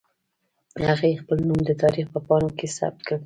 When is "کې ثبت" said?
2.57-3.01